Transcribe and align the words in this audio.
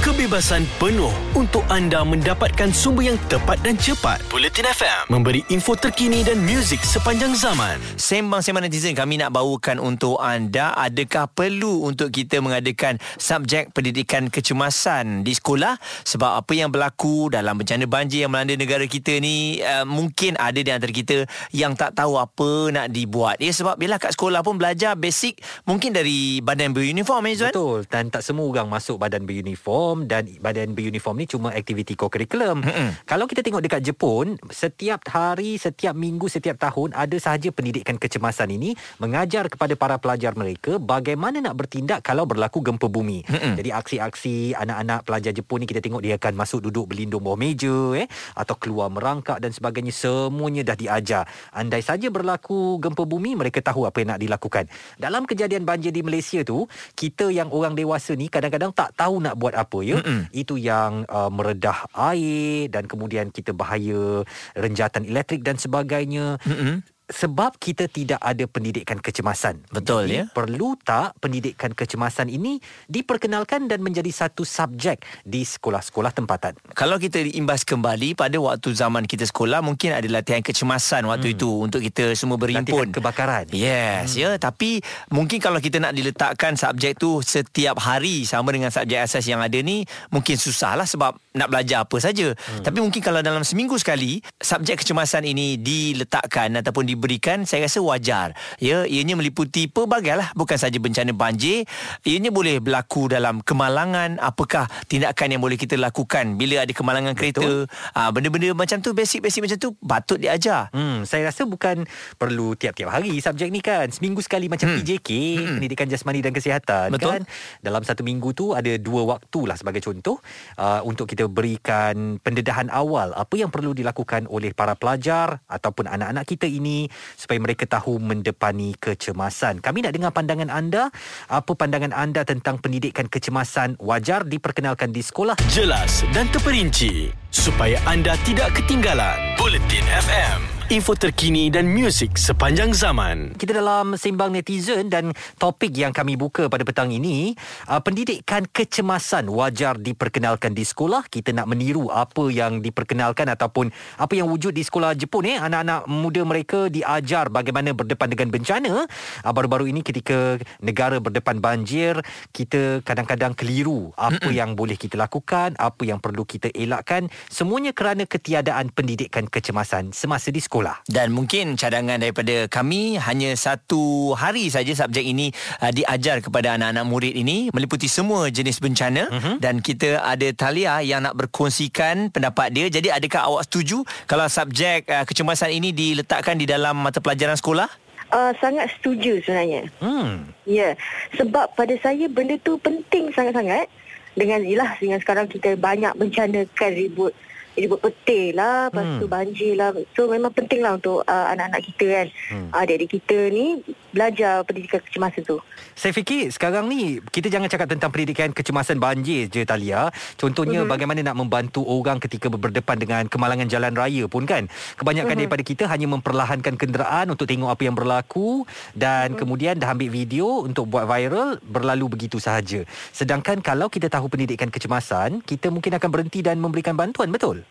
kebebasan 0.00 0.64
penuh 0.80 1.12
untuk 1.36 1.60
anda 1.68 2.00
mendapatkan 2.00 2.72
sumber 2.72 3.12
yang 3.12 3.20
tepat 3.28 3.60
dan 3.60 3.76
cepat. 3.76 4.16
Bulletin 4.32 4.64
FM 4.64 5.12
memberi 5.12 5.44
info 5.52 5.76
terkini 5.76 6.24
dan 6.24 6.40
muzik 6.40 6.80
sepanjang 6.80 7.36
zaman. 7.36 7.76
Sembang-sembang 8.00 8.64
netizen 8.64 8.96
kami 8.96 9.20
nak 9.20 9.36
bawakan 9.36 9.76
untuk 9.76 10.16
anda 10.16 10.72
adakah 10.72 11.28
perlu 11.28 11.84
untuk 11.84 12.08
kita 12.08 12.40
mengadakan 12.40 12.96
subjek 13.20 13.76
pendidikan 13.76 14.32
kecemasan 14.32 15.20
di 15.20 15.36
sekolah 15.36 15.76
sebab 16.08 16.40
apa 16.40 16.52
yang 16.56 16.72
berlaku 16.72 17.28
dalam 17.28 17.60
bencana 17.60 17.84
banjir 17.84 18.24
yang 18.24 18.32
melanda 18.32 18.56
negara 18.56 18.88
kita 18.88 19.20
ni 19.20 19.60
uh, 19.60 19.84
mungkin 19.84 20.40
ada 20.40 20.64
di 20.64 20.72
antara 20.72 20.96
kita 20.96 21.28
yang 21.52 21.76
tak 21.76 21.92
tahu 21.92 22.16
apa 22.16 22.72
nak 22.72 22.88
dibuat. 22.88 23.36
Ya 23.36 23.52
sebab 23.52 23.76
bila 23.76 24.00
kat 24.00 24.16
sekolah 24.16 24.40
pun 24.40 24.56
belajar 24.56 24.96
basic 24.96 25.44
mungkin 25.68 25.92
dari 25.92 26.40
badan 26.40 26.72
beruniform 26.72 27.28
eh 27.28 27.36
Zuan. 27.36 27.52
Betul 27.52 27.84
dan 27.84 28.08
tak 28.08 28.24
semua 28.24 28.48
orang 28.48 28.72
masuk 28.72 28.96
badan 28.96 29.28
beruniform 29.28 29.89
dan 30.06 30.28
badan 30.38 30.72
beruniform 30.72 31.16
ni 31.20 31.26
cuma 31.26 31.48
aktiviti 31.54 31.98
co-curriculum. 31.98 32.62
Mm-hmm. 32.62 32.88
Kalau 33.06 33.26
kita 33.26 33.40
tengok 33.42 33.62
dekat 33.62 33.80
Jepun, 33.82 34.38
setiap 34.50 35.02
hari, 35.10 35.58
setiap 35.58 35.94
minggu, 35.96 36.30
setiap 36.30 36.56
tahun 36.58 36.94
ada 36.94 37.16
sahaja 37.18 37.50
pendidikan 37.50 37.98
kecemasan 37.98 38.54
ini 38.54 38.78
mengajar 39.02 39.50
kepada 39.50 39.74
para 39.74 39.96
pelajar 39.98 40.32
mereka 40.38 40.78
bagaimana 40.78 41.42
nak 41.42 41.58
bertindak 41.58 42.06
kalau 42.06 42.24
berlaku 42.24 42.62
gempa 42.62 42.86
bumi. 42.86 43.26
Mm-hmm. 43.26 43.54
Jadi 43.58 43.70
aksi-aksi 43.74 44.34
anak-anak 44.54 45.06
pelajar 45.06 45.32
Jepun 45.34 45.62
ni 45.62 45.66
kita 45.66 45.82
tengok 45.82 46.02
dia 46.02 46.14
akan 46.16 46.32
masuk 46.38 46.60
duduk 46.70 46.90
berlindung 46.94 47.22
bawah 47.24 47.38
meja 47.38 47.98
eh 47.98 48.06
atau 48.36 48.54
keluar 48.56 48.92
merangkak 48.92 49.40
dan 49.42 49.50
sebagainya 49.50 49.90
semuanya 49.90 50.62
dah 50.62 50.76
diajar. 50.78 51.24
Andai 51.50 51.82
saja 51.82 52.06
berlaku 52.12 52.78
gempa 52.78 53.02
bumi 53.08 53.34
mereka 53.34 53.64
tahu 53.64 53.88
apa 53.88 54.02
yang 54.02 54.14
nak 54.16 54.20
dilakukan. 54.20 54.64
Dalam 55.00 55.24
kejadian 55.24 55.64
banjir 55.64 55.94
di 55.94 56.04
Malaysia 56.04 56.44
tu, 56.44 56.68
kita 56.94 57.32
yang 57.32 57.48
orang 57.54 57.72
dewasa 57.72 58.12
ni 58.14 58.28
kadang-kadang 58.28 58.74
tak 58.74 58.92
tahu 58.94 59.22
nak 59.22 59.38
buat 59.40 59.56
apa 59.56 59.79
ya. 59.80 60.00
Mm-mm. 60.00 60.30
Itu 60.32 60.56
yang 60.60 61.04
uh, 61.10 61.28
meredah 61.32 61.90
air 61.96 62.70
dan 62.72 62.86
kemudian 62.86 63.34
kita 63.34 63.52
bahaya 63.52 64.22
renjatan 64.54 65.08
elektrik 65.08 65.42
dan 65.42 65.56
sebagainya. 65.56 66.40
Mm-mm 66.46 66.84
sebab 67.10 67.58
kita 67.58 67.90
tidak 67.90 68.22
ada 68.22 68.46
pendidikan 68.46 68.96
kecemasan. 69.02 69.66
Betul 69.68 70.06
Jadi, 70.06 70.16
ya. 70.16 70.24
Perlu 70.30 70.78
tak 70.80 71.18
pendidikan 71.18 71.74
kecemasan 71.74 72.30
ini 72.30 72.62
diperkenalkan 72.86 73.66
dan 73.66 73.82
menjadi 73.82 74.08
satu 74.08 74.46
subjek 74.46 75.02
di 75.26 75.42
sekolah-sekolah 75.42 76.14
tempatan. 76.14 76.54
Kalau 76.72 76.96
kita 76.96 77.20
imbas 77.34 77.66
kembali 77.66 78.14
pada 78.14 78.38
waktu 78.38 78.72
zaman 78.72 79.04
kita 79.04 79.26
sekolah 79.26 79.60
mungkin 79.60 79.92
ada 79.92 80.06
latihan 80.06 80.40
kecemasan 80.40 81.04
waktu 81.10 81.34
hmm. 81.34 81.36
itu 81.36 81.48
untuk 81.50 81.80
kita 81.82 82.14
semua 82.14 82.38
berimpun. 82.38 82.86
Latihan 82.86 82.94
kebakaran. 82.94 83.44
Yes, 83.50 84.14
hmm. 84.14 84.22
ya, 84.22 84.30
tapi 84.38 84.80
mungkin 85.10 85.42
kalau 85.42 85.58
kita 85.58 85.82
nak 85.82 85.92
diletakkan 85.92 86.54
subjek 86.54 86.96
tu 86.96 87.20
setiap 87.20 87.82
hari 87.82 88.22
sama 88.22 88.54
dengan 88.54 88.70
subjek 88.70 89.02
asas 89.02 89.26
yang 89.26 89.42
ada 89.42 89.58
ni 89.58 89.82
mungkin 90.14 90.38
susahlah 90.38 90.86
sebab 90.86 91.18
nak 91.34 91.48
belajar 91.50 91.82
apa 91.82 91.96
saja. 91.98 92.32
Hmm. 92.32 92.62
Tapi 92.62 92.78
mungkin 92.78 93.02
kalau 93.02 93.20
dalam 93.20 93.42
seminggu 93.42 93.74
sekali 93.76 94.22
subjek 94.38 94.86
kecemasan 94.86 95.26
ini 95.26 95.58
diletakkan 95.58 96.54
ataupun 96.62 96.86
di 96.86 96.94
diberikan 97.00 97.48
saya 97.48 97.64
rasa 97.64 97.80
wajar. 97.80 98.36
Ya 98.60 98.84
ianya 98.84 99.16
meliputi 99.16 99.66
pelbagai 99.66 100.20
lah. 100.20 100.28
Bukan 100.36 100.60
saja 100.60 100.76
bencana 100.76 101.16
banjir 101.16 101.64
ianya 102.04 102.28
boleh 102.28 102.60
berlaku 102.60 103.08
dalam 103.08 103.40
kemalangan. 103.40 104.20
Apakah 104.20 104.68
tindakan 104.84 105.32
yang 105.32 105.42
boleh 105.42 105.56
kita 105.56 105.80
lakukan 105.80 106.36
bila 106.36 106.68
ada 106.68 106.72
kemalangan 106.76 107.16
kereta? 107.16 107.64
Ah, 107.96 108.12
benda-benda 108.12 108.52
macam 108.52 108.84
tu 108.84 108.92
basic-basic 108.92 109.48
macam 109.48 109.58
tu 109.58 109.70
patut 109.80 110.20
diajar. 110.20 110.68
Hmm 110.76 110.90
saya 111.06 111.30
rasa 111.30 111.46
bukan 111.48 111.86
perlu 112.18 112.52
tiap-tiap 112.58 112.90
hari. 112.90 113.16
Subjek 113.22 113.48
ni 113.48 113.62
kan 113.64 113.88
seminggu 113.88 114.20
sekali 114.20 114.50
macam 114.50 114.70
hmm. 114.70 114.76
PJK 114.82 115.10
hmm. 115.10 115.54
pendidikan 115.58 115.86
jasmani 115.88 116.20
dan 116.20 116.34
kesihatan 116.34 116.92
Betul. 116.92 117.10
kan? 117.16 117.22
Dalam 117.64 117.82
satu 117.86 118.02
minggu 118.04 118.34
tu 118.34 118.52
ada 118.52 118.74
dua 118.76 119.06
waktu 119.06 119.40
lah 119.46 119.56
sebagai 119.56 119.80
contoh 119.80 120.18
uh, 120.58 120.82
untuk 120.84 121.08
kita 121.08 121.30
berikan 121.30 122.18
pendedahan 122.20 122.68
awal. 122.72 123.14
Apa 123.14 123.38
yang 123.38 123.48
perlu 123.48 123.72
dilakukan 123.72 124.26
oleh 124.28 124.52
para 124.52 124.74
pelajar 124.74 125.40
ataupun 125.46 125.88
anak-anak 125.88 126.24
kita 126.26 126.46
ini 126.50 126.89
supaya 127.16 127.38
mereka 127.40 127.64
tahu 127.66 127.98
mendepani 127.98 128.76
kecemasan. 128.78 129.58
Kami 129.64 129.86
nak 129.86 129.92
dengar 129.96 130.12
pandangan 130.12 130.50
anda. 130.52 130.92
Apa 131.30 131.56
pandangan 131.56 131.96
anda 131.96 132.22
tentang 132.28 132.60
pendidikan 132.60 133.08
kecemasan 133.08 133.80
wajar 133.80 134.28
diperkenalkan 134.28 134.92
di 134.92 135.00
sekolah? 135.00 135.38
Jelas 135.48 136.04
dan 136.12 136.28
terperinci 136.28 137.10
supaya 137.32 137.80
anda 137.88 138.14
tidak 138.26 138.52
ketinggalan. 138.58 139.16
Bulletin 139.40 139.86
FM 139.88 140.59
info 140.70 140.94
terkini 140.94 141.50
dan 141.50 141.66
muzik 141.66 142.14
sepanjang 142.14 142.70
zaman. 142.70 143.34
Kita 143.34 143.58
dalam 143.58 143.98
sembang 143.98 144.30
netizen 144.30 144.86
dan 144.86 145.10
topik 145.34 145.74
yang 145.74 145.90
kami 145.90 146.14
buka 146.14 146.46
pada 146.46 146.62
petang 146.62 146.94
ini, 146.94 147.34
uh, 147.66 147.82
pendidikan 147.82 148.46
kecemasan 148.46 149.26
wajar 149.34 149.74
diperkenalkan 149.82 150.54
di 150.54 150.62
sekolah. 150.62 151.10
Kita 151.10 151.34
nak 151.34 151.50
meniru 151.50 151.90
apa 151.90 152.30
yang 152.30 152.62
diperkenalkan 152.62 153.26
ataupun 153.34 153.74
apa 153.98 154.14
yang 154.14 154.30
wujud 154.30 154.54
di 154.54 154.62
sekolah 154.62 154.94
Jepun 154.94 155.26
eh. 155.34 155.42
Anak-anak 155.42 155.90
muda 155.90 156.22
mereka 156.22 156.70
diajar 156.70 157.34
bagaimana 157.34 157.74
berdepan 157.74 158.06
dengan 158.06 158.30
bencana. 158.30 158.86
Uh, 159.26 159.32
baru-baru 159.34 159.74
ini 159.74 159.82
ketika 159.82 160.38
negara 160.62 161.02
berdepan 161.02 161.42
banjir, 161.42 161.98
kita 162.30 162.78
kadang-kadang 162.86 163.34
keliru 163.34 163.90
apa 163.98 164.30
yang 164.30 164.54
boleh 164.54 164.78
kita 164.78 164.94
lakukan, 164.94 165.58
apa 165.58 165.82
yang 165.82 165.98
perlu 165.98 166.22
kita 166.22 166.46
elakkan. 166.54 167.10
Semuanya 167.26 167.74
kerana 167.74 168.06
ketiadaan 168.06 168.70
pendidikan 168.70 169.26
kecemasan 169.26 169.90
semasa 169.90 170.30
di 170.30 170.38
sekolah 170.38 170.59
sekolah. 170.60 170.76
Dan 170.84 171.16
mungkin 171.16 171.56
cadangan 171.56 171.96
daripada 171.96 172.44
kami 172.52 173.00
hanya 173.00 173.32
satu 173.32 174.12
hari 174.12 174.52
saja 174.52 174.76
subjek 174.76 175.08
ini 175.08 175.32
uh, 175.64 175.72
diajar 175.72 176.20
kepada 176.20 176.60
anak-anak 176.60 176.84
murid 176.84 177.16
ini 177.16 177.48
meliputi 177.56 177.88
semua 177.88 178.28
jenis 178.28 178.60
bencana 178.60 179.08
uh-huh. 179.08 179.40
dan 179.40 179.64
kita 179.64 180.04
ada 180.04 180.28
Talia 180.36 180.84
yang 180.84 181.08
nak 181.08 181.16
berkongsikan 181.16 182.12
pendapat 182.12 182.52
dia. 182.52 182.68
Jadi 182.68 182.92
adakah 182.92 183.32
awak 183.32 183.48
setuju 183.48 183.80
kalau 184.04 184.28
subjek 184.28 184.84
uh, 184.92 185.08
kecemasan 185.08 185.56
ini 185.56 185.72
diletakkan 185.72 186.36
di 186.36 186.44
dalam 186.44 186.76
mata 186.76 187.00
pelajaran 187.00 187.40
sekolah? 187.40 187.72
Uh, 188.12 188.34
sangat 188.42 188.68
setuju 188.76 189.22
sebenarnya. 189.24 189.70
Hmm. 189.80 190.28
Ya, 190.44 190.52
yeah. 190.52 190.72
sebab 191.14 191.54
pada 191.56 191.72
saya 191.80 192.04
benda 192.12 192.36
tu 192.44 192.60
penting 192.60 193.08
sangat-sangat. 193.16 193.64
Dengan 194.10 194.42
ilah 194.42 194.74
dengan 194.82 194.98
sekarang 194.98 195.30
kita 195.30 195.54
banyak 195.54 195.94
bencana 195.94 196.42
kan 196.58 196.74
ribut 196.74 197.14
dia 197.58 197.66
buat 197.66 197.82
petir 197.82 198.38
lah 198.38 198.70
Lepas 198.70 198.84
hmm. 198.86 198.98
tu 199.02 199.06
banjir 199.10 199.52
lah 199.58 199.70
So 199.92 200.06
memang 200.06 200.30
penting 200.30 200.62
lah 200.62 200.78
Untuk 200.78 201.02
uh, 201.02 201.26
anak-anak 201.34 201.60
kita 201.66 201.86
kan 201.90 202.06
hmm. 202.32 202.48
uh, 202.54 202.62
Adik-adik 202.62 202.90
kita 203.00 203.18
ni 203.28 203.60
Belajar 203.90 204.46
pendidikan 204.46 204.78
kecemasan 204.78 205.22
tu 205.26 205.36
Saya 205.74 205.90
fikir 205.90 206.30
sekarang 206.30 206.70
ni 206.70 207.02
Kita 207.02 207.26
jangan 207.26 207.50
cakap 207.50 207.68
tentang 207.68 207.90
pendidikan 207.90 208.30
kecemasan 208.30 208.78
banjir 208.78 209.26
je 209.26 209.42
Talia 209.42 209.90
Contohnya 210.14 210.62
hmm. 210.62 210.70
bagaimana 210.70 211.00
nak 211.02 211.16
membantu 211.18 211.66
orang 211.66 211.98
Ketika 211.98 212.30
berdepan 212.30 212.78
dengan 212.78 213.02
kemalangan 213.10 213.50
jalan 213.50 213.74
raya 213.74 214.06
pun 214.06 214.24
kan 214.24 214.46
Kebanyakan 214.78 215.14
hmm. 215.18 215.20
daripada 215.26 215.42
kita 215.42 215.64
Hanya 215.66 215.90
memperlahankan 215.90 216.54
kenderaan 216.54 217.10
Untuk 217.10 217.26
tengok 217.26 217.50
apa 217.50 217.62
yang 217.66 217.74
berlaku 217.74 218.46
Dan 218.78 219.14
hmm. 219.14 219.18
kemudian 219.18 219.54
dah 219.58 219.74
ambil 219.74 219.90
video 219.90 220.46
Untuk 220.46 220.70
buat 220.70 220.86
viral 220.86 221.42
Berlalu 221.42 221.98
begitu 221.98 222.22
sahaja 222.22 222.62
Sedangkan 222.94 223.42
kalau 223.42 223.66
kita 223.66 223.90
tahu 223.90 224.06
pendidikan 224.06 224.48
kecemasan 224.48 225.18
Kita 225.26 225.50
mungkin 225.50 225.74
akan 225.76 225.90
berhenti 225.90 226.22
dan 226.22 226.38
memberikan 226.38 226.78
bantuan 226.78 227.10
Betul? 227.10 227.42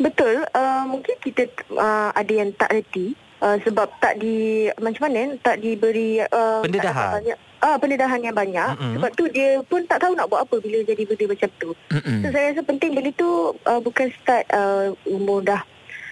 Betul, 0.00 0.48
uh, 0.56 0.84
mungkin 0.88 1.14
kita 1.20 1.44
uh, 1.76 2.08
ada 2.16 2.32
yang 2.32 2.50
tak 2.56 2.72
reti 2.72 3.12
uh, 3.44 3.56
sebab 3.60 3.88
tak 4.00 4.16
di 4.16 4.68
macam 4.80 5.12
mana 5.12 5.36
tak 5.44 5.60
diberi 5.60 6.24
uh, 6.24 6.64
pendedahan. 6.64 7.20
Banyak, 7.20 7.38
ah 7.60 7.76
pendedahan 7.76 8.20
yang 8.24 8.36
banyak. 8.36 8.70
Mm-hmm. 8.80 8.92
Sebab 8.96 9.10
tu 9.12 9.24
dia 9.28 9.60
pun 9.68 9.84
tak 9.84 10.00
tahu 10.00 10.16
nak 10.16 10.32
buat 10.32 10.48
apa 10.48 10.56
bila 10.56 10.80
jadi 10.84 11.02
benda 11.04 11.24
macam 11.28 11.48
tu. 11.60 11.70
Mm-hmm. 11.92 12.18
So 12.24 12.26
saya 12.32 12.44
rasa 12.52 12.62
penting 12.64 12.90
benda 12.96 13.10
tu 13.12 13.30
uh, 13.68 13.80
bukan 13.84 14.08
start 14.20 14.44
uh, 14.56 14.96
umur 15.04 15.44
dah 15.44 15.60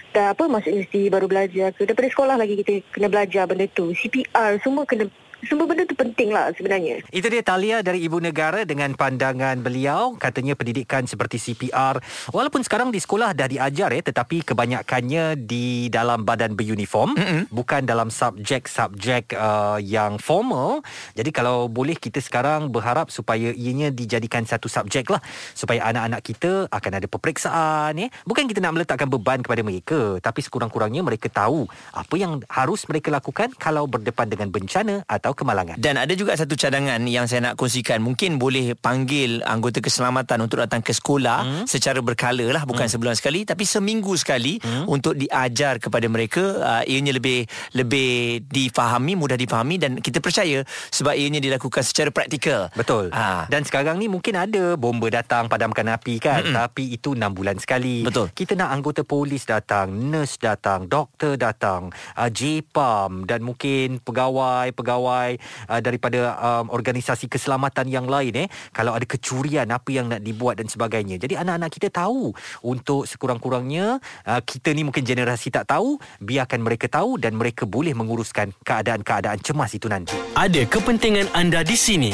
dah 0.09 0.33
apa 0.33 0.49
masuk 0.49 0.73
universiti 0.73 1.05
baru 1.05 1.29
belajar 1.29 1.69
ke 1.69 1.85
daripada 1.85 2.09
sekolah 2.09 2.35
lagi 2.37 2.57
kita 2.65 2.81
kena 2.93 3.07
belajar 3.09 3.45
benda 3.45 3.65
tu. 3.73 3.93
CPR 3.93 4.57
semua 4.61 4.85
kena 4.85 5.05
semua 5.47 5.65
benda 5.65 5.87
tu 5.87 5.95
penting 5.95 6.35
lah 6.35 6.51
sebenarnya. 6.51 6.99
Itu 7.15 7.31
dia 7.31 7.39
Talia 7.39 7.79
dari 7.79 8.03
Ibu 8.03 8.19
Negara 8.19 8.67
dengan 8.67 8.91
pandangan 8.93 9.63
beliau. 9.63 10.19
Katanya 10.19 10.59
pendidikan 10.59 11.07
seperti 11.07 11.39
CPR. 11.39 12.03
Walaupun 12.35 12.59
sekarang 12.65 12.91
di 12.91 12.99
sekolah 12.99 13.31
dah 13.31 13.47
diajar 13.47 13.95
ya. 13.95 14.01
Tetapi 14.03 14.43
kebanyakannya 14.43 15.39
di 15.39 15.87
dalam 15.87 16.27
badan 16.27 16.59
beruniform. 16.59 17.15
Mm-hmm. 17.15 17.41
Bukan 17.55 17.81
dalam 17.87 18.11
subjek-subjek 18.11 19.33
uh, 19.35 19.79
yang 19.79 20.19
formal. 20.19 20.83
Jadi 21.15 21.31
kalau 21.31 21.71
boleh 21.71 21.95
kita 21.95 22.19
sekarang 22.19 22.67
berharap 22.67 23.07
supaya 23.07 23.55
ianya 23.55 23.95
dijadikan 23.95 24.43
satu 24.43 24.67
subjek 24.67 25.07
lah. 25.07 25.23
Supaya 25.55 25.87
anak-anak 25.87 26.21
kita 26.21 26.51
akan 26.67 26.91
ada 26.99 27.07
peperiksaan 27.07 27.95
ya. 27.95 28.07
Bukan 28.27 28.43
kita 28.45 28.59
nak 28.59 28.75
meletakkan 28.75 29.07
beban 29.07 29.39
kepada 29.39 29.63
mereka. 29.63 30.19
Tapi 30.19 30.39
sekurang-kurangnya 30.43 31.01
mereka 31.01 31.31
tahu 31.31 31.63
apa 31.95 32.15
yang 32.19 32.43
harus 32.51 32.83
mereka 32.91 33.09
lakukan 33.09 33.55
kalau 33.55 33.87
berdepan 33.87 34.27
dengan 34.27 34.51
bencana 34.51 35.01
atau 35.07 35.28
atau 35.29 35.37
kemalangan. 35.37 35.77
Dan 35.77 36.01
ada 36.01 36.09
juga 36.17 36.33
satu 36.33 36.57
cadangan 36.57 36.97
yang 37.05 37.29
saya 37.29 37.53
nak 37.53 37.61
kongsikan. 37.61 38.01
Mungkin 38.01 38.41
boleh 38.41 38.73
panggil 38.73 39.45
anggota 39.45 39.77
keselamatan 39.77 40.41
untuk 40.41 40.57
datang 40.57 40.81
ke 40.81 40.89
sekolah 40.89 41.45
hmm. 41.45 41.65
secara 41.69 42.01
berkala 42.01 42.49
lah. 42.49 42.65
Bukan 42.65 42.89
hmm. 42.89 42.93
sebulan 42.97 43.13
sekali. 43.13 43.45
Tapi 43.45 43.61
seminggu 43.61 44.17
sekali 44.17 44.57
hmm. 44.57 44.89
untuk 44.89 45.13
diajar 45.13 45.77
kepada 45.77 46.09
mereka. 46.09 46.41
Uh, 46.57 46.83
ianya 46.89 47.13
lebih 47.13 47.45
lebih 47.77 48.41
difahami, 48.49 49.13
mudah 49.13 49.37
difahami. 49.37 49.77
Dan 49.77 49.91
kita 50.01 50.17
percaya 50.17 50.65
sebab 50.89 51.13
ianya 51.13 51.37
dilakukan 51.37 51.85
secara 51.85 52.09
praktikal. 52.09 52.73
Betul. 52.73 53.13
Ha. 53.13 53.45
Dan 53.45 53.61
sekarang 53.61 54.01
ni 54.01 54.09
mungkin 54.09 54.33
ada 54.33 54.73
bomba 54.73 55.13
datang 55.13 55.45
padamkan 55.45 55.93
api 55.93 56.17
kan. 56.17 56.41
Hmm. 56.41 56.57
Tapi 56.57 56.97
itu 56.97 57.13
6 57.13 57.21
bulan 57.37 57.61
sekali. 57.61 58.01
Betul. 58.01 58.33
Kita 58.33 58.57
nak 58.57 58.73
anggota 58.73 59.05
polis 59.05 59.45
datang, 59.45 59.93
nurse 59.93 60.41
datang, 60.41 60.89
doktor 60.89 61.37
datang, 61.37 61.93
uh, 62.17 62.29
JPAM 62.33 63.29
dan 63.29 63.45
mungkin 63.45 64.01
pegawai-pegawai 64.01 65.18
uh, 65.27 65.79
daripada 65.81 66.35
um, 66.37 66.71
organisasi 66.71 67.27
keselamatan 67.27 67.89
yang 67.89 68.05
lain 68.05 68.45
eh 68.45 68.47
kalau 68.71 68.95
ada 68.95 69.03
kecurian 69.03 69.67
apa 69.69 69.89
yang 69.89 70.11
nak 70.11 70.21
dibuat 70.23 70.59
dan 70.59 70.67
sebagainya. 70.71 71.19
Jadi 71.19 71.35
anak-anak 71.35 71.71
kita 71.71 71.89
tahu 71.89 72.31
untuk 72.63 73.09
sekurang-kurangnya 73.09 73.99
uh, 74.27 74.41
kita 74.43 74.71
ni 74.75 74.87
mungkin 74.87 75.03
generasi 75.03 75.51
tak 75.51 75.69
tahu, 75.69 75.99
biarkan 76.23 76.63
mereka 76.63 76.87
tahu 76.87 77.19
dan 77.19 77.35
mereka 77.35 77.67
boleh 77.67 77.91
menguruskan 77.95 78.55
keadaan-keadaan 78.63 79.39
cemas 79.43 79.71
itu 79.75 79.87
nanti. 79.91 80.15
Ada 80.37 80.65
kepentingan 80.67 81.31
anda 81.35 81.63
di 81.63 81.75
sini 81.75 82.13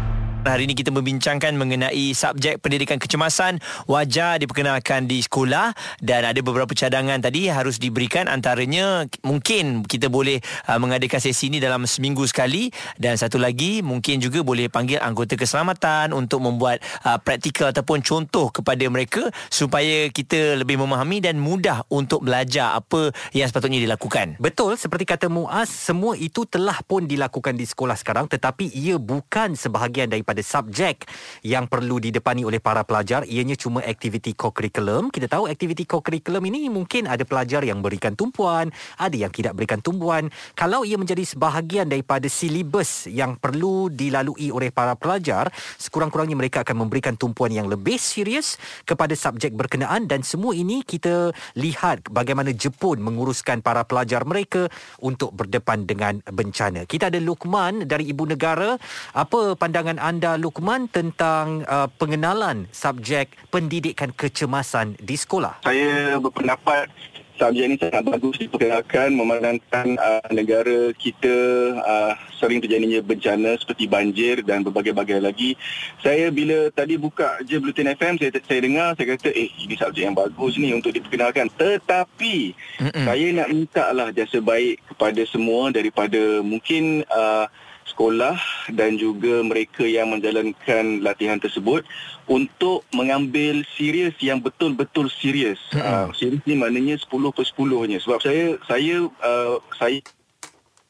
Hari 0.41 0.65
ini 0.65 0.73
kita 0.73 0.89
membincangkan 0.89 1.53
mengenai 1.53 2.17
subjek 2.17 2.65
pendidikan 2.65 2.97
kecemasan. 2.97 3.61
Wajar 3.85 4.41
diperkenalkan 4.41 5.05
di 5.05 5.21
sekolah 5.21 5.77
dan 6.01 6.25
ada 6.25 6.41
beberapa 6.41 6.73
cadangan 6.73 7.21
tadi 7.21 7.45
harus 7.45 7.77
diberikan. 7.77 8.25
Antaranya 8.25 9.05
mungkin 9.21 9.85
kita 9.85 10.09
boleh 10.09 10.41
uh, 10.65 10.81
mengadakan 10.81 11.21
sesi 11.21 11.53
ini 11.53 11.61
dalam 11.61 11.85
seminggu 11.85 12.25
sekali. 12.25 12.73
Dan 12.97 13.21
satu 13.21 13.37
lagi 13.37 13.85
mungkin 13.85 14.17
juga 14.17 14.41
boleh 14.41 14.65
panggil 14.65 14.97
anggota 14.97 15.37
keselamatan 15.37 16.09
untuk 16.09 16.41
membuat 16.41 16.81
uh, 17.05 17.21
praktikal 17.21 17.69
ataupun 17.69 18.01
contoh 18.01 18.49
kepada 18.49 18.81
mereka 18.89 19.29
supaya 19.53 20.09
kita 20.09 20.57
lebih 20.57 20.81
memahami 20.81 21.21
dan 21.21 21.37
mudah 21.37 21.85
untuk 21.93 22.25
belajar 22.25 22.81
apa 22.81 23.13
yang 23.37 23.45
sepatutnya 23.45 23.77
dilakukan. 23.77 24.41
Betul 24.41 24.73
seperti 24.81 25.05
kata 25.05 25.29
Muaz 25.29 25.69
semua 25.69 26.17
itu 26.17 26.49
telah 26.49 26.81
pun 26.81 27.05
dilakukan 27.05 27.53
di 27.53 27.69
sekolah 27.69 27.93
sekarang 27.93 28.25
tetapi 28.25 28.73
ia 28.73 28.97
bukan 28.97 29.53
sebahagian 29.53 30.09
daripada 30.09 30.30
pada 30.31 30.39
subjek 30.39 31.03
yang 31.43 31.67
perlu 31.67 31.99
didepani 31.99 32.47
oleh 32.47 32.63
para 32.63 32.87
pelajar. 32.87 33.27
Ianya 33.27 33.59
cuma 33.59 33.83
aktiviti 33.83 34.31
co-curriculum. 34.31 35.11
Kita 35.11 35.27
tahu 35.27 35.51
aktiviti 35.51 35.83
co-curriculum 35.83 36.47
ini 36.47 36.71
mungkin 36.71 37.11
ada 37.11 37.27
pelajar 37.27 37.67
yang 37.67 37.83
berikan 37.83 38.15
tumpuan 38.15 38.71
ada 39.01 39.17
yang 39.17 39.33
tidak 39.33 39.57
berikan 39.57 39.81
tumpuan. 39.81 40.29
Kalau 40.53 40.85
ia 40.85 40.95
menjadi 41.01 41.25
sebahagian 41.25 41.89
daripada 41.89 42.29
silibus 42.29 43.09
yang 43.09 43.33
perlu 43.41 43.89
dilalui 43.89 44.53
oleh 44.53 44.69
para 44.69 44.93
pelajar 44.93 45.49
sekurang-kurangnya 45.81 46.37
mereka 46.37 46.61
akan 46.61 46.85
memberikan 46.85 47.17
tumpuan 47.17 47.49
yang 47.49 47.65
lebih 47.65 47.97
serius 47.97 48.61
kepada 48.85 49.17
subjek 49.17 49.57
berkenaan 49.57 50.05
dan 50.05 50.21
semua 50.21 50.53
ini 50.53 50.85
kita 50.85 51.33
lihat 51.57 52.05
bagaimana 52.13 52.53
Jepun 52.53 53.01
menguruskan 53.01 53.65
para 53.65 53.81
pelajar 53.81 54.21
mereka 54.21 54.69
untuk 55.01 55.33
berdepan 55.33 55.89
dengan 55.89 56.21
bencana. 56.29 56.85
Kita 56.85 57.09
ada 57.09 57.17
Lukman 57.17 57.89
dari 57.89 58.13
ibu 58.13 58.29
negara. 58.29 58.77
Apa 59.17 59.57
pandangan 59.57 59.97
anda 59.97 60.20
anda 60.21 60.37
Lukman 60.37 60.85
tentang 60.85 61.65
uh, 61.65 61.89
pengenalan 61.97 62.69
subjek 62.69 63.33
pendidikan 63.49 64.13
kecemasan 64.13 64.93
di 65.01 65.17
sekolah? 65.17 65.65
Saya 65.65 66.21
berpendapat 66.21 66.93
subjek 67.41 67.65
ini 67.65 67.75
sangat 67.81 68.05
bagus 68.05 68.37
diperkenalkan 68.37 69.17
memandangkan 69.17 69.97
uh, 69.97 70.21
negara 70.29 70.93
kita 70.93 71.33
uh, 71.73 72.13
sering 72.37 72.61
terjadinya 72.61 73.01
bencana 73.01 73.57
seperti 73.57 73.89
banjir 73.89 74.45
dan 74.45 74.61
berbagai-bagai 74.61 75.25
lagi. 75.25 75.57
Saya 76.05 76.29
bila 76.29 76.69
tadi 76.69 77.01
buka 77.01 77.41
je 77.41 77.57
Bulletin 77.57 77.89
FM, 77.89 78.21
saya, 78.21 78.29
saya 78.45 78.61
dengar, 78.61 78.93
saya 78.93 79.17
kata, 79.17 79.33
eh 79.33 79.49
ini 79.57 79.73
subjek 79.73 80.05
yang 80.05 80.13
bagus 80.13 80.53
ni 80.61 80.69
untuk 80.69 80.93
diperkenalkan. 80.93 81.49
Tetapi, 81.57 82.53
Mm-mm. 82.77 83.05
saya 83.09 83.25
nak 83.41 83.49
minta 83.49 83.89
lah 83.89 84.13
jasa 84.13 84.37
baik 84.37 84.85
kepada 84.85 85.25
semua 85.25 85.73
daripada 85.73 86.45
mungkin... 86.45 87.09
Uh, 87.09 87.49
sekolah 87.91 88.39
dan 88.71 88.95
juga 88.95 89.43
mereka 89.43 89.83
yang 89.83 90.15
menjalankan 90.15 91.03
latihan 91.03 91.37
tersebut 91.37 91.83
untuk 92.25 92.87
mengambil 92.95 93.61
serius 93.75 94.15
yang 94.23 94.39
betul-betul 94.39 95.11
serius. 95.11 95.59
Hmm. 95.75 96.07
Uh, 96.07 96.07
serius 96.15 96.41
ni 96.47 96.55
maknanya 96.55 96.95
10 96.95 97.11
per 97.35 97.43
10 97.43 97.91
nya 97.91 97.99
sebab 97.99 98.19
saya 98.23 98.55
saya 98.65 98.95
uh, 99.03 99.59
saya 99.75 99.99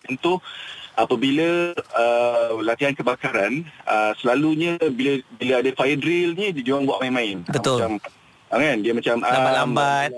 tentu 0.06 0.38
apabila 0.94 1.74
uh, 1.98 2.62
latihan 2.62 2.94
kebakaran 2.94 3.66
uh, 3.90 4.14
selalunya 4.22 4.78
bila 4.94 5.18
bila 5.42 5.54
ada 5.66 5.72
fire 5.74 5.98
drill 5.98 6.38
ni 6.38 6.54
dia 6.54 6.78
orang 6.78 6.86
buat 6.86 7.02
main-main. 7.02 7.42
Betul. 7.50 7.82
Macam, 7.82 7.94
kan 8.52 8.84
dia 8.84 8.92
macam 8.92 9.16
lambat-lambat 9.24 10.10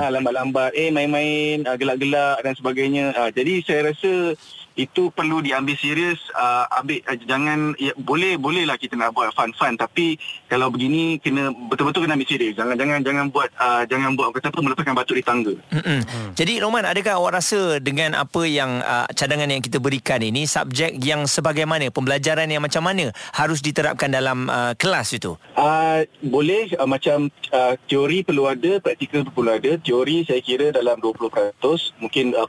ah 0.00 0.08
lambat-lambat 0.08 0.70
eh 0.72 0.88
main-main 0.88 1.68
uh, 1.68 1.76
gelak-gelak 1.76 2.40
dan 2.40 2.56
sebagainya 2.56 3.12
uh, 3.12 3.28
jadi 3.28 3.60
saya 3.60 3.80
rasa 3.92 4.32
itu 4.78 5.10
perlu 5.10 5.42
diambil 5.42 5.74
serius 5.74 6.22
uh, 6.38 6.70
ambil 6.78 7.02
uh, 7.10 7.18
jangan 7.26 7.74
ya, 7.82 7.90
boleh 7.98 8.38
bolehlah 8.38 8.78
kita 8.78 8.94
nak 8.94 9.10
buat 9.10 9.34
fun-fun. 9.34 9.74
Tapi 9.74 10.14
kalau 10.46 10.70
begini 10.70 11.18
kena 11.18 11.50
betul-betul 11.50 12.06
kena 12.06 12.14
ambil 12.14 12.30
serius. 12.30 12.54
Jangan 12.54 12.78
jangan 12.78 13.02
jangan 13.02 13.26
buat 13.34 13.50
uh, 13.58 13.82
jangan 13.90 14.14
buat 14.14 14.30
kata 14.38 14.54
apa 14.54 14.60
melepaskan 14.62 14.94
batu 14.94 15.18
di 15.18 15.24
tangga. 15.26 15.54
Hmm. 15.74 16.02
jadi 16.38 16.62
Roman 16.62 16.86
adakah 16.86 17.18
awak 17.18 17.42
rasa 17.42 17.82
dengan 17.82 18.14
apa 18.14 18.46
yang 18.46 18.78
uh, 18.86 19.10
cadangan 19.10 19.50
yang 19.50 19.58
kita 19.58 19.82
berikan 19.82 20.22
ini 20.22 20.46
subjek 20.46 20.94
yang 21.02 21.26
sebagaimana 21.26 21.90
pembelajaran 21.90 22.46
yang 22.46 22.62
macam 22.62 22.86
mana 22.86 23.10
harus 23.34 23.58
diterapkan 23.58 24.14
dalam 24.14 24.46
uh, 24.46 24.78
kelas 24.78 25.18
itu? 25.18 25.34
Uh, 25.58 26.06
boleh 26.22 26.70
uh, 26.78 26.86
macam 26.86 27.26
uh, 27.50 27.74
teori 27.90 28.22
perlu 28.22 28.46
ada 28.46 28.78
praktikal 28.78 29.26
perlu 29.26 29.50
ada. 29.50 29.74
Teori 29.82 30.22
saya 30.22 30.38
kira 30.38 30.70
dalam 30.70 31.02
20% 31.02 31.58
mungkin 31.98 32.38
uh, 32.38 32.46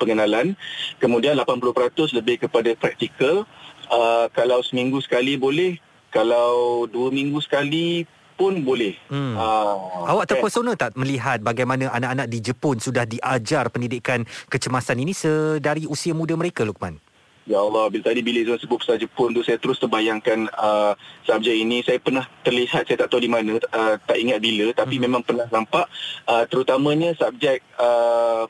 pengenalan. 0.00 0.56
Kemudian 0.96 1.36
80% 1.60 2.16
lebih 2.16 2.46
kepada 2.46 2.70
praktikal. 2.78 3.44
Uh, 3.88 4.26
kalau 4.36 4.60
seminggu 4.60 5.00
sekali 5.00 5.36
boleh, 5.40 5.80
kalau 6.12 6.84
dua 6.88 7.12
minggu 7.12 7.40
sekali 7.44 8.04
pun 8.38 8.62
boleh. 8.62 8.94
Hmm. 9.10 9.34
Uh, 9.34 10.06
Awak 10.14 10.30
terpesona 10.30 10.78
tak 10.78 10.94
melihat 10.94 11.42
bagaimana 11.42 11.90
anak-anak 11.90 12.30
di 12.30 12.38
Jepun 12.38 12.78
sudah 12.78 13.02
diajar 13.02 13.66
pendidikan 13.74 14.22
kecemasan 14.46 15.02
ini 15.02 15.10
sedari 15.10 15.90
usia 15.90 16.14
muda 16.14 16.38
mereka, 16.38 16.62
Lukman? 16.62 17.02
Ya 17.48 17.64
Allah, 17.64 17.88
bila 17.88 18.12
tadi 18.12 18.20
bila 18.20 18.44
Izzuan 18.44 18.60
sebut 18.60 18.76
pasal 18.84 19.00
Jepun 19.00 19.32
tu, 19.32 19.40
saya 19.40 19.56
terus 19.56 19.80
terbayangkan 19.80 20.52
uh, 20.52 20.92
subjek 21.24 21.56
ini. 21.56 21.80
Saya 21.80 21.96
pernah 21.96 22.28
terlihat, 22.44 22.84
saya 22.84 23.00
tak 23.00 23.08
tahu 23.08 23.24
di 23.24 23.32
mana, 23.32 23.56
uh, 23.56 23.96
tak 24.04 24.20
ingat 24.20 24.38
bila, 24.44 24.68
tapi 24.76 25.00
hmm. 25.00 25.04
memang 25.08 25.22
pernah 25.24 25.48
nampak. 25.48 25.88
Uh, 26.28 26.44
terutamanya 26.44 27.16
subjek 27.16 27.64
uh, 27.80 28.44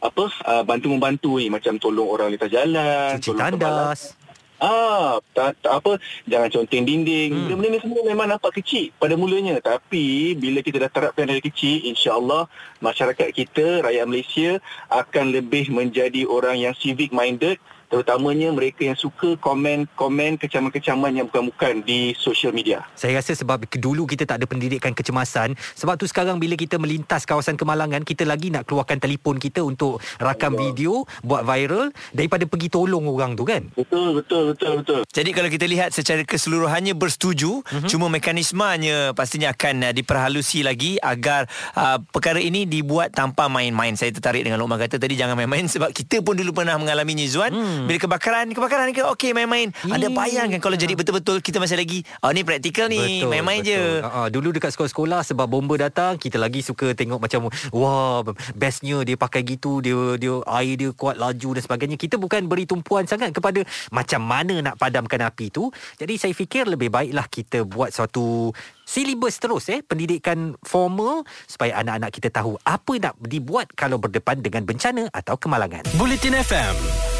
apa 0.00 0.24
uh, 0.48 0.62
bantu 0.64 0.86
membantu 0.90 1.36
ni. 1.36 1.52
Macam 1.52 1.76
tolong 1.76 2.08
orang 2.08 2.32
lintas 2.32 2.50
jalan 2.50 3.20
cuci 3.20 3.30
tandas. 3.36 4.16
ah 4.60 5.16
tak, 5.32 5.56
tak 5.64 5.72
apa 5.80 5.96
jangan 6.28 6.48
conteng 6.52 6.84
dinding. 6.84 7.32
Hmm. 7.32 7.40
benda-benda 7.48 7.68
ni 7.76 7.80
semua 7.80 8.00
memang 8.04 8.26
nampak 8.28 8.60
kecil 8.60 8.92
pada 9.00 9.16
mulanya. 9.16 9.56
Tapi 9.60 10.36
bila 10.36 10.60
kita 10.60 10.80
dah 10.84 10.92
terapkan 10.92 11.28
dari 11.28 11.40
kecil 11.40 11.84
insyaallah 11.88 12.48
masyarakat 12.84 13.28
kita 13.32 13.84
rakyat 13.84 14.04
Malaysia 14.04 14.50
akan 14.92 15.32
lebih 15.32 15.72
menjadi 15.72 16.28
orang 16.28 16.60
yang 16.60 16.76
civic 16.76 17.12
minded 17.12 17.56
terutamanya 17.90 18.54
mereka 18.54 18.86
yang 18.86 18.94
suka 18.94 19.34
komen-komen 19.42 20.38
kecaman-kecaman 20.38 21.10
yang 21.10 21.26
bukan-bukan 21.26 21.82
di 21.82 22.14
social 22.14 22.54
media. 22.54 22.86
Saya 22.94 23.18
rasa 23.18 23.34
sebab 23.34 23.66
dulu 23.66 24.06
kita 24.06 24.22
tak 24.24 24.40
ada 24.40 24.46
pendidikan 24.46 24.94
kecemasan, 24.94 25.58
sebab 25.74 25.98
tu 25.98 26.06
sekarang 26.06 26.38
bila 26.38 26.54
kita 26.54 26.78
melintas 26.78 27.26
kawasan 27.26 27.58
kemalangan, 27.58 28.06
kita 28.06 28.22
lagi 28.22 28.54
nak 28.54 28.70
keluarkan 28.70 29.02
telefon 29.02 29.42
kita 29.42 29.66
untuk 29.66 29.98
rakam 30.22 30.54
Allah. 30.54 30.70
video, 30.70 31.02
buat 31.26 31.42
viral 31.42 31.90
daripada 32.14 32.46
pergi 32.46 32.70
tolong 32.70 33.10
orang 33.10 33.34
tu 33.34 33.42
kan? 33.42 33.66
Betul, 33.74 34.22
betul, 34.22 34.54
betul, 34.54 34.72
betul. 34.86 35.02
Jadi 35.10 35.30
kalau 35.34 35.50
kita 35.50 35.66
lihat 35.66 35.90
secara 35.90 36.22
keseluruhannya 36.22 36.94
bersetuju, 36.94 37.66
uh-huh. 37.66 37.90
cuma 37.90 38.06
mekanismenya 38.06 39.18
pastinya 39.18 39.50
akan 39.50 39.90
uh, 39.90 39.92
diperhalusi 39.92 40.62
lagi 40.62 40.94
agar 41.02 41.50
uh, 41.74 41.98
perkara 42.14 42.38
ini 42.38 42.70
dibuat 42.70 43.10
tanpa 43.10 43.50
main-main. 43.50 43.98
Saya 43.98 44.14
tertarik 44.14 44.46
dengan 44.46 44.62
Lokman 44.62 44.78
kata 44.78 45.02
tadi 45.02 45.18
jangan 45.18 45.34
main-main 45.34 45.66
sebab 45.74 45.90
kita 45.90 46.22
pun 46.22 46.38
dulu 46.38 46.54
pernah 46.54 46.78
mengalaminya 46.78 47.26
Zuan. 47.26 47.50
Hmm 47.80 47.88
Bila 47.88 47.96
kebakaran 47.96 48.46
Kebakaran 48.52 48.92
ke 48.92 49.00
Okey 49.16 49.32
main-main 49.32 49.72
Anda 49.88 50.06
Iya. 50.06 50.14
bayangkan 50.14 50.60
Kalau 50.60 50.76
jadi 50.76 50.92
betul-betul 50.92 51.40
Kita 51.40 51.56
masih 51.56 51.80
lagi 51.80 52.04
Oh 52.20 52.28
ni 52.28 52.44
praktikal 52.44 52.92
ni 52.92 53.24
Main-main 53.24 53.64
je 53.64 53.80
Uh, 54.10 54.26
dulu 54.26 54.50
dekat 54.50 54.74
sekolah-sekolah 54.74 55.22
sebab 55.22 55.46
bomba 55.46 55.78
datang, 55.78 56.18
kita 56.18 56.34
lagi 56.34 56.60
suka 56.60 56.92
tengok 56.92 57.22
macam 57.22 57.46
wah 57.70 58.26
bestnya 58.52 59.06
dia 59.06 59.14
pakai 59.14 59.46
gitu, 59.46 59.78
dia 59.78 60.18
dia 60.18 60.42
air 60.50 60.74
dia 60.74 60.90
kuat 60.90 61.14
laju 61.14 61.54
dan 61.54 61.62
sebagainya. 61.62 61.96
Kita 62.00 62.18
bukan 62.18 62.50
beri 62.50 62.66
tumpuan 62.66 63.06
sangat 63.06 63.30
kepada 63.30 63.62
macam 63.94 64.20
mana 64.26 64.58
nak 64.60 64.74
padamkan 64.76 65.30
api 65.30 65.54
tu. 65.54 65.70
Jadi 65.94 66.18
saya 66.18 66.34
fikir 66.34 66.66
lebih 66.66 66.90
baiklah 66.90 67.30
kita 67.30 67.62
buat 67.62 67.94
suatu 67.94 68.50
silibus 68.82 69.38
terus 69.38 69.70
eh 69.70 69.80
pendidikan 69.86 70.58
formal 70.66 71.22
supaya 71.46 71.78
anak-anak 71.78 72.10
kita 72.10 72.28
tahu 72.34 72.58
apa 72.66 72.92
nak 72.98 73.14
dibuat 73.22 73.70
kalau 73.78 74.02
berdepan 74.02 74.42
dengan 74.42 74.66
bencana 74.66 75.06
atau 75.14 75.38
kemalangan. 75.38 75.86
Bulletin 75.94 76.34
FM. 76.34 77.19